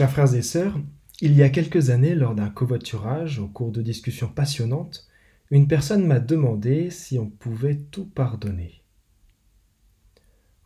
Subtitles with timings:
[0.00, 0.80] Chers frères et sœurs,
[1.20, 5.06] il y a quelques années, lors d'un covoiturage, au cours de discussions passionnantes,
[5.50, 8.80] une personne m'a demandé si on pouvait tout pardonner.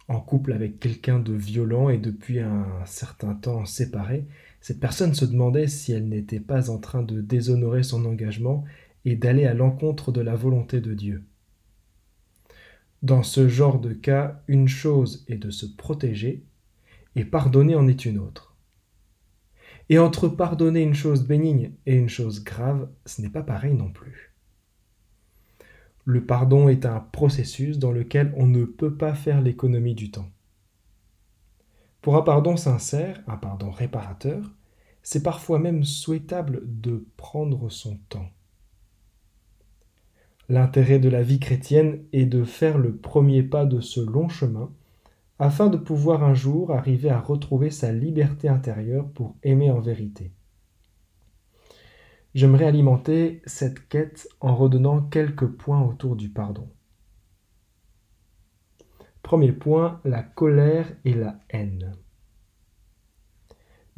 [0.07, 4.25] En couple avec quelqu'un de violent et depuis un certain temps séparé,
[4.61, 8.65] cette personne se demandait si elle n'était pas en train de déshonorer son engagement
[9.05, 11.25] et d'aller à l'encontre de la volonté de Dieu.
[13.03, 16.45] Dans ce genre de cas, une chose est de se protéger
[17.17, 18.54] et pardonner en est une autre.
[19.89, 23.91] Et entre pardonner une chose bénigne et une chose grave, ce n'est pas pareil non
[23.91, 24.35] plus.
[26.05, 30.29] Le pardon est un processus dans lequel on ne peut pas faire l'économie du temps.
[32.03, 34.51] Pour un pardon sincère, un pardon réparateur,
[35.03, 38.29] c'est parfois même souhaitable de prendre son temps.
[40.51, 44.71] L'intérêt de la vie chrétienne est de faire le premier pas de ce long chemin
[45.45, 50.33] afin de pouvoir un jour arriver à retrouver sa liberté intérieure pour aimer en vérité.
[52.35, 56.71] J'aimerais alimenter cette quête en redonnant quelques points autour du pardon.
[59.23, 61.93] Premier point, la colère et la haine.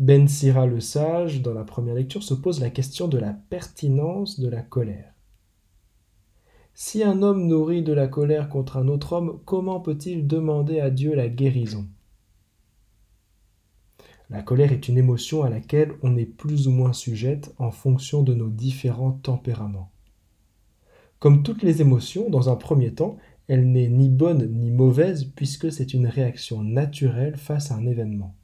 [0.00, 4.40] Ben Sira le sage, dans la première lecture, se pose la question de la pertinence
[4.40, 5.15] de la colère.
[6.78, 10.90] Si un homme nourrit de la colère contre un autre homme, comment peut-il demander à
[10.90, 11.86] Dieu la guérison?
[14.28, 18.22] La colère est une émotion à laquelle on est plus ou moins sujette en fonction
[18.22, 19.90] de nos différents tempéraments.
[21.18, 23.16] Comme toutes les émotions, dans un premier temps,
[23.48, 28.34] elle n'est ni bonne ni mauvaise puisque c'est une réaction naturelle face à un événement.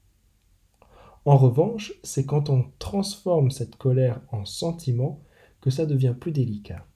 [1.26, 5.20] En revanche, c'est quand on transforme cette colère en sentiment
[5.60, 6.86] que ça devient plus délicat.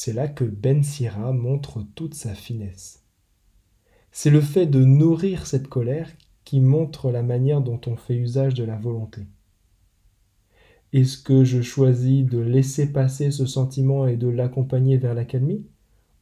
[0.00, 3.02] C'est là que Ben Sira montre toute sa finesse.
[4.12, 6.08] C'est le fait de nourrir cette colère
[6.44, 9.22] qui montre la manière dont on fait usage de la volonté.
[10.92, 15.66] Est-ce que je choisis de laisser passer ce sentiment et de l'accompagner vers l'accalmie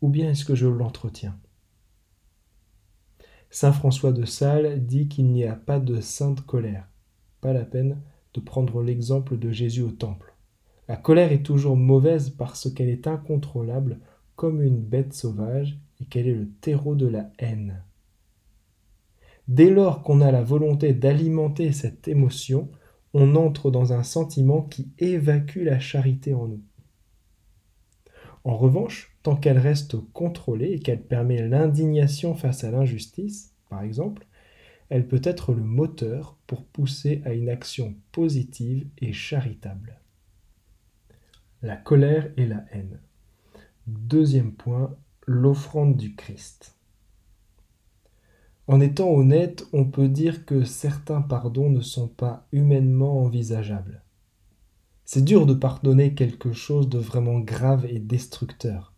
[0.00, 1.36] Ou bien est-ce que je l'entretiens?
[3.50, 6.88] Saint François de Sales dit qu'il n'y a pas de sainte colère.
[7.42, 8.00] Pas la peine
[8.32, 10.35] de prendre l'exemple de Jésus au temple.
[10.88, 13.98] La colère est toujours mauvaise parce qu'elle est incontrôlable
[14.36, 17.82] comme une bête sauvage et qu'elle est le terreau de la haine.
[19.48, 22.70] Dès lors qu'on a la volonté d'alimenter cette émotion,
[23.14, 26.62] on entre dans un sentiment qui évacue la charité en nous.
[28.44, 34.26] En revanche, tant qu'elle reste contrôlée et qu'elle permet l'indignation face à l'injustice, par exemple,
[34.88, 39.98] elle peut être le moteur pour pousser à une action positive et charitable
[41.62, 43.00] la colère et la haine.
[43.86, 44.94] Deuxième point,
[45.26, 46.76] l'offrande du Christ.
[48.68, 54.02] En étant honnête, on peut dire que certains pardons ne sont pas humainement envisageables.
[55.04, 58.92] C'est dur de pardonner quelque chose de vraiment grave et destructeur.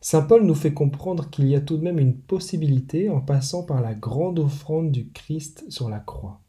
[0.00, 3.62] Saint Paul nous fait comprendre qu'il y a tout de même une possibilité en passant
[3.62, 6.40] par la grande offrande du Christ sur la croix.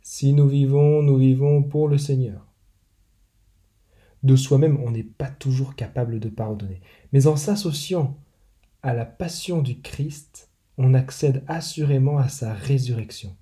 [0.00, 2.51] Si nous vivons, nous vivons pour le Seigneur
[4.22, 6.80] de soi-même, on n'est pas toujours capable de pardonner.
[7.12, 8.16] Mais en s'associant
[8.82, 13.36] à la passion du Christ, on accède assurément à sa résurrection.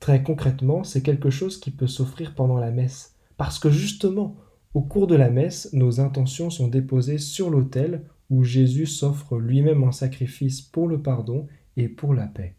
[0.00, 4.36] Très concrètement, c'est quelque chose qui peut s'offrir pendant la messe, parce que justement,
[4.74, 9.82] au cours de la messe, nos intentions sont déposées sur l'autel où Jésus s'offre lui-même
[9.82, 11.46] en sacrifice pour le pardon
[11.76, 12.57] et pour la paix.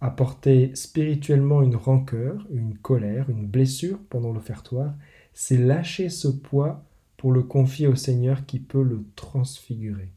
[0.00, 4.94] Apporter spirituellement une rancœur, une colère, une blessure pendant l'offertoire,
[5.32, 6.84] c'est lâcher ce poids
[7.16, 10.12] pour le confier au Seigneur qui peut le transfigurer.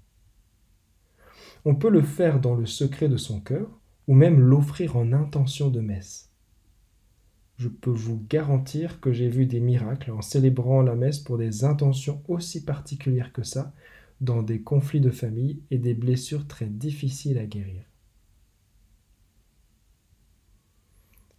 [1.66, 3.68] On peut le faire dans le secret de son cœur
[4.08, 6.30] ou même l'offrir en intention de messe.
[7.58, 11.64] Je peux vous garantir que j'ai vu des miracles en célébrant la messe pour des
[11.64, 13.74] intentions aussi particulières que ça,
[14.20, 17.91] dans des conflits de famille et des blessures très difficiles à guérir.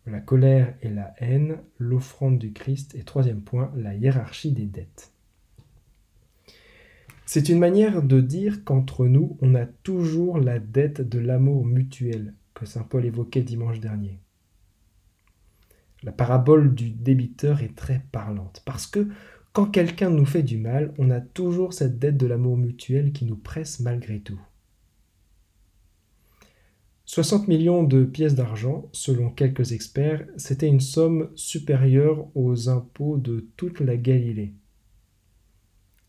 [0.07, 5.13] La colère et la haine, l'offrande du Christ et troisième point, la hiérarchie des dettes.
[7.25, 12.35] C'est une manière de dire qu'entre nous, on a toujours la dette de l'amour mutuel
[12.53, 14.19] que Saint Paul évoquait dimanche dernier.
[16.03, 19.09] La parabole du débiteur est très parlante parce que
[19.53, 23.25] quand quelqu'un nous fait du mal, on a toujours cette dette de l'amour mutuel qui
[23.25, 24.41] nous presse malgré tout.
[27.13, 33.47] 60 millions de pièces d'argent, selon quelques experts, c'était une somme supérieure aux impôts de
[33.59, 34.55] toute la Galilée.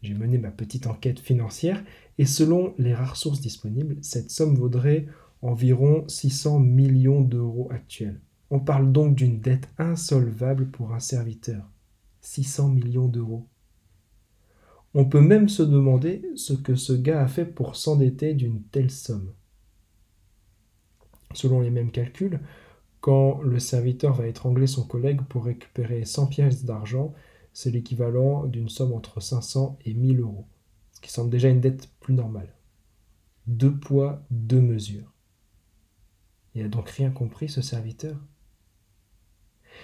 [0.01, 1.83] J'ai mené ma petite enquête financière
[2.17, 5.07] et selon les rares sources disponibles, cette somme vaudrait
[5.41, 8.21] environ 600 millions d'euros actuels.
[8.49, 11.69] On parle donc d'une dette insolvable pour un serviteur.
[12.21, 13.45] 600 millions d'euros.
[14.93, 18.89] On peut même se demander ce que ce gars a fait pour s'endetter d'une telle
[18.89, 19.33] somme.
[21.33, 22.39] Selon les mêmes calculs,
[23.01, 27.13] quand le serviteur va étrangler son collègue pour récupérer 100 pièces d'argent,
[27.51, 30.47] c'est l'équivalent d'une somme entre 500 et 1000 euros,
[30.91, 32.53] ce qui semble déjà une dette plus normale.
[33.45, 35.11] Deux poids, deux mesures.
[36.55, 38.17] Il n'a donc rien compris, ce serviteur?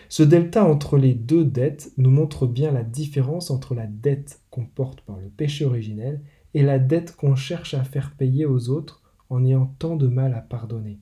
[0.08, 4.66] Ce delta entre les deux dettes nous montre bien la différence entre la dette qu'on
[4.66, 6.22] porte par le péché originel
[6.54, 10.34] et la dette qu'on cherche à faire payer aux autres en ayant tant de mal
[10.34, 11.00] à pardonner.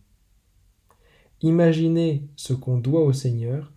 [1.42, 3.72] Imaginer ce qu'on doit au Seigneur,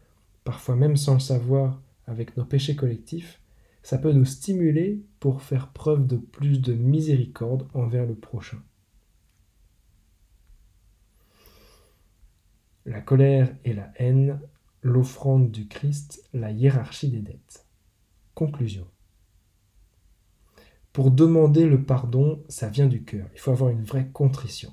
[0.45, 3.41] parfois même sans le savoir avec nos péchés collectifs,
[3.83, 8.62] ça peut nous stimuler pour faire preuve de plus de miséricorde envers le prochain.
[12.87, 14.41] La colère et la haine,
[14.83, 17.67] l'offrande du Christ, la hiérarchie des dettes.
[18.35, 18.87] Conclusion.
[20.93, 23.29] Pour demander le pardon, ça vient du cœur.
[23.35, 24.73] Il faut avoir une vraie contrition.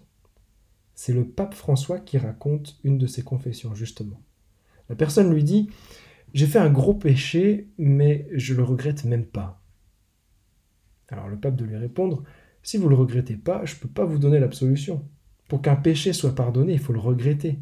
[0.97, 4.19] C'est le pape François qui raconte une de ses confessions, justement.
[4.89, 5.69] La personne lui dit
[6.33, 9.61] J'ai fait un gros péché, mais je le regrette même pas.
[11.09, 12.23] Alors le pape de lui répondre
[12.63, 15.07] Si vous le regrettez pas, je ne peux pas vous donner l'absolution.
[15.47, 17.59] Pour qu'un péché soit pardonné, il faut le regretter.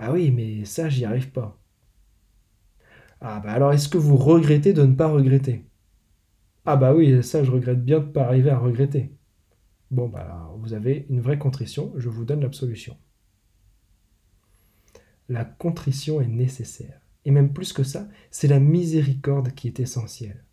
[0.00, 1.56] Ah oui, mais ça, j'y arrive pas.
[3.20, 5.64] Ah bah alors, est-ce que vous regrettez de ne pas regretter
[6.64, 9.12] Ah bah oui, ça, je regrette bien de ne pas arriver à regretter.
[9.90, 12.96] Bon, bah, vous avez une vraie contrition, je vous donne l'absolution.
[15.28, 17.00] La contrition est nécessaire.
[17.24, 20.44] Et même plus que ça, c'est la miséricorde qui est essentielle.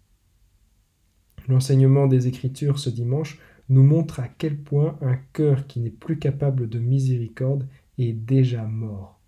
[1.48, 3.40] L'enseignement des Écritures ce dimanche
[3.70, 8.64] nous montre à quel point un cœur qui n'est plus capable de miséricorde est déjà
[8.64, 9.20] mort.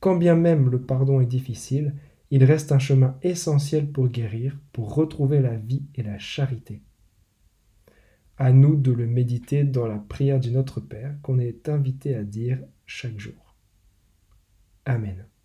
[0.00, 1.94] Quand bien même le pardon est difficile,
[2.30, 6.82] il reste un chemin essentiel pour guérir, pour retrouver la vie et la charité.
[8.38, 12.22] À nous de le méditer dans la prière du Notre Père qu'on est invité à
[12.22, 13.54] dire chaque jour.
[14.84, 15.26] Amen.